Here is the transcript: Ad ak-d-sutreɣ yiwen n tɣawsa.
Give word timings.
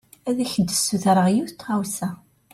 Ad 0.29 0.37
ak-d-sutreɣ 0.45 1.27
yiwen 1.33 1.51
n 1.55 1.57
tɣawsa. 1.59 2.09